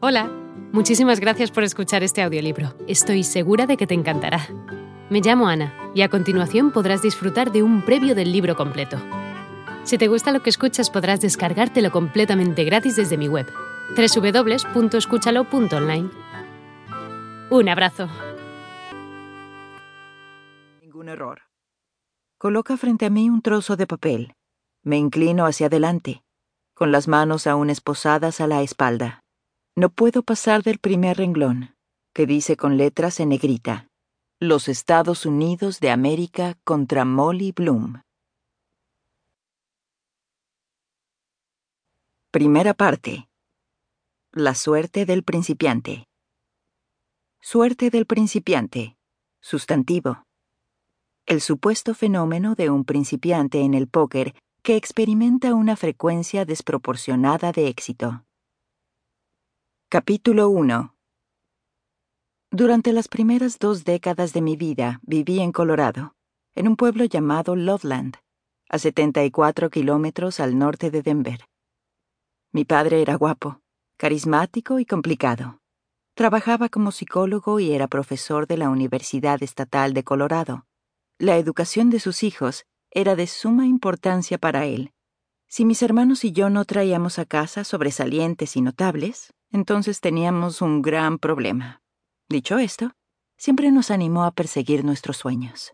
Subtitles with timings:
[0.00, 0.30] Hola,
[0.70, 2.72] muchísimas gracias por escuchar este audiolibro.
[2.86, 4.46] Estoy segura de que te encantará.
[5.10, 8.96] Me llamo Ana y a continuación podrás disfrutar de un previo del libro completo.
[9.82, 13.52] Si te gusta lo que escuchas podrás descargártelo completamente gratis desde mi web,
[13.96, 16.10] www.escúchalo.online.
[17.50, 18.08] Un abrazo.
[20.80, 21.40] Ningún error.
[22.38, 24.36] Coloca frente a mí un trozo de papel.
[24.84, 26.22] Me inclino hacia adelante,
[26.74, 29.24] con las manos aún esposadas a la espalda.
[29.78, 31.76] No puedo pasar del primer renglón,
[32.12, 33.86] que dice con letras en negrita,
[34.40, 38.02] Los Estados Unidos de América contra Molly Bloom.
[42.32, 43.28] Primera parte.
[44.32, 46.08] La suerte del principiante.
[47.40, 48.96] Suerte del principiante.
[49.40, 50.24] Sustantivo.
[51.24, 57.68] El supuesto fenómeno de un principiante en el póker que experimenta una frecuencia desproporcionada de
[57.68, 58.24] éxito.
[59.90, 60.94] Capítulo 1
[62.50, 66.14] Durante las primeras dos décadas de mi vida viví en Colorado,
[66.54, 68.16] en un pueblo llamado Loveland,
[68.68, 71.44] a 74 kilómetros al norte de Denver.
[72.52, 73.60] Mi padre era guapo,
[73.96, 75.60] carismático y complicado.
[76.14, 80.66] Trabajaba como psicólogo y era profesor de la Universidad Estatal de Colorado
[81.20, 84.92] la educación de sus hijos era de suma importancia para él.
[85.48, 90.82] Si mis hermanos y yo no traíamos a casa sobresalientes y notables, entonces teníamos un
[90.82, 91.82] gran problema.
[92.28, 92.92] Dicho esto,
[93.36, 95.72] siempre nos animó a perseguir nuestros sueños.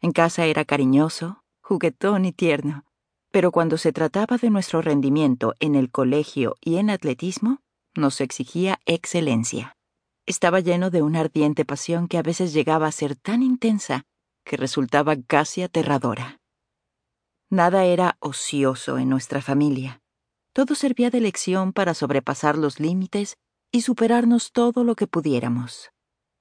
[0.00, 2.84] En casa era cariñoso, juguetón y tierno,
[3.30, 7.58] pero cuando se trataba de nuestro rendimiento en el colegio y en atletismo,
[7.94, 9.76] nos exigía excelencia.
[10.26, 14.04] Estaba lleno de una ardiente pasión que a veces llegaba a ser tan intensa
[14.44, 16.38] que resultaba casi aterradora.
[17.50, 20.00] Nada era ocioso en nuestra familia.
[20.54, 23.36] Todo servía de lección para sobrepasar los límites
[23.70, 25.90] y superarnos todo lo que pudiéramos.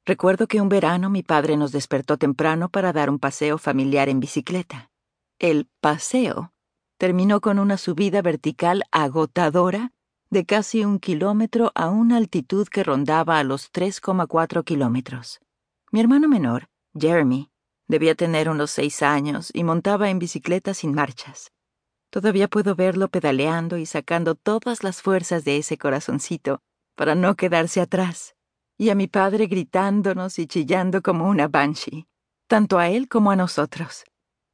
[0.05, 4.21] Recuerdo que un verano mi padre nos despertó temprano para dar un paseo familiar en
[4.21, 4.89] bicicleta.
[5.39, 6.53] El paseo
[6.97, 9.91] terminó con una subida vertical agotadora
[10.29, 15.41] de casi un kilómetro a una altitud que rondaba a los 3,4 kilómetros.
[15.91, 17.49] Mi hermano menor, Jeremy,
[17.87, 21.51] Debía tener unos seis años y montaba en bicicleta sin marchas.
[22.13, 26.61] Todavía puedo verlo pedaleando y sacando todas las fuerzas de ese corazoncito
[26.95, 28.35] para no quedarse atrás,
[28.77, 32.05] y a mi padre gritándonos y chillando como una banshee,
[32.45, 34.03] tanto a él como a nosotros,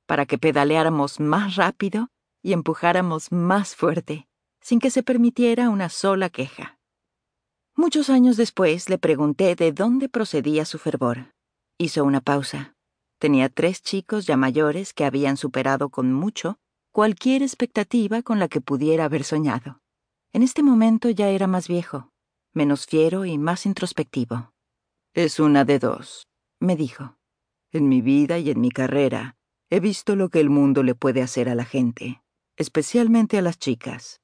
[0.06, 2.08] para que pedaleáramos más rápido
[2.42, 4.30] y empujáramos más fuerte,
[4.62, 6.80] sin que se permitiera una sola queja.
[7.76, 11.34] Muchos años después le pregunté de dónde procedía su fervor.
[11.78, 12.78] Hizo una pausa.
[13.18, 16.58] Tenía tres chicos ya mayores que habían superado con mucho
[17.00, 19.80] cualquier expectativa con la que pudiera haber soñado.
[20.34, 22.12] En este momento ya era más viejo,
[22.52, 24.52] menos fiero y más introspectivo.
[25.14, 26.28] Es una de dos,
[26.60, 27.16] me dijo.
[27.72, 29.38] En mi vida y en mi carrera
[29.70, 32.22] he visto lo que el mundo le puede hacer a la gente,
[32.58, 34.20] especialmente a las chicas.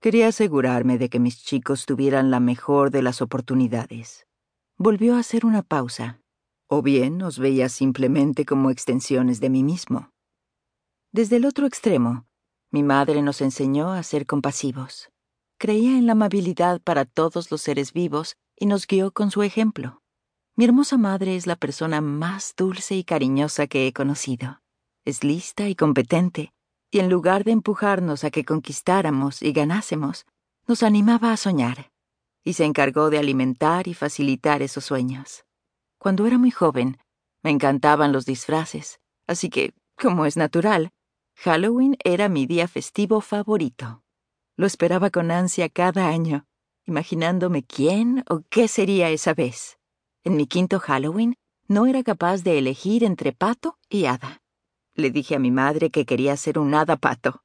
[0.00, 4.28] Quería asegurarme de que mis chicos tuvieran la mejor de las oportunidades.
[4.78, 6.20] Volvió a hacer una pausa
[6.68, 10.12] o bien nos veía simplemente como extensiones de mí mismo.
[11.12, 12.24] Desde el otro extremo,
[12.70, 15.10] mi madre nos enseñó a ser compasivos.
[15.58, 20.02] Creía en la amabilidad para todos los seres vivos y nos guió con su ejemplo.
[20.54, 24.62] Mi hermosa madre es la persona más dulce y cariñosa que he conocido.
[25.04, 26.52] Es lista y competente,
[26.92, 30.26] y en lugar de empujarnos a que conquistáramos y ganásemos,
[30.68, 31.90] nos animaba a soñar,
[32.44, 35.44] y se encargó de alimentar y facilitar esos sueños.
[35.98, 36.98] Cuando era muy joven,
[37.42, 40.92] me encantaban los disfraces, así que, como es natural,
[41.42, 44.02] Halloween era mi día festivo favorito.
[44.58, 46.46] Lo esperaba con ansia cada año,
[46.84, 49.78] imaginándome quién o qué sería esa vez.
[50.22, 51.36] En mi quinto Halloween
[51.66, 54.42] no era capaz de elegir entre pato y hada.
[54.94, 57.42] Le dije a mi madre que quería ser un hada pato.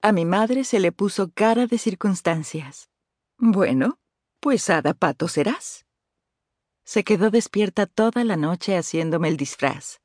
[0.00, 2.88] A mi madre se le puso cara de circunstancias.
[3.36, 3.98] Bueno,
[4.40, 5.84] pues hada pato serás.
[6.82, 10.00] Se quedó despierta toda la noche haciéndome el disfraz.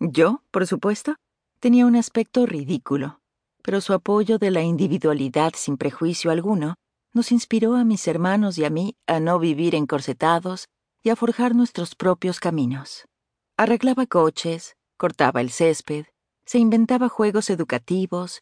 [0.00, 1.14] Yo, por supuesto,
[1.60, 3.20] tenía un aspecto ridículo,
[3.62, 6.74] pero su apoyo de la individualidad sin prejuicio alguno
[7.12, 10.68] nos inspiró a mis hermanos y a mí a no vivir encorsetados
[11.02, 13.04] y a forjar nuestros propios caminos.
[13.56, 16.06] Arreglaba coches, cortaba el césped,
[16.46, 18.40] se inventaba juegos educativos,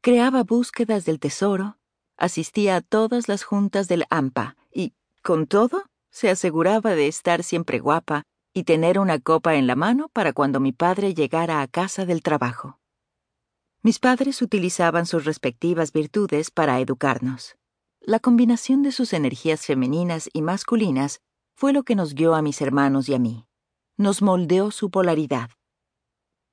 [0.00, 1.76] creaba búsquedas del tesoro,
[2.16, 7.80] asistía a todas las juntas del AMPA y, con todo, se aseguraba de estar siempre
[7.80, 12.04] guapa y tener una copa en la mano para cuando mi padre llegara a casa
[12.04, 12.78] del trabajo.
[13.82, 17.56] Mis padres utilizaban sus respectivas virtudes para educarnos.
[18.00, 21.20] La combinación de sus energías femeninas y masculinas
[21.54, 23.46] fue lo que nos guió a mis hermanos y a mí.
[23.96, 25.50] Nos moldeó su polaridad.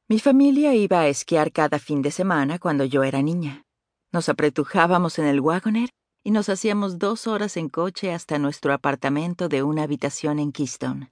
[0.09, 3.65] Mi familia iba a esquiar cada fin de semana cuando yo era niña.
[4.11, 5.89] Nos apretujábamos en el Wagoner
[6.23, 11.11] y nos hacíamos dos horas en coche hasta nuestro apartamento de una habitación en Keystone.